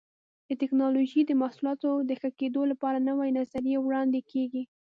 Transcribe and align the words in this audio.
د 0.47 0.49
ټېکنالوجۍ 0.59 1.21
د 1.25 1.31
محصولاتو 1.41 1.89
د 2.09 2.11
ښه 2.19 2.29
کېدلو 2.39 2.63
لپاره 2.71 2.97
نوې 3.09 3.29
نظریې 3.37 3.77
وړاندې 3.81 4.19
کېږي. 4.31 4.63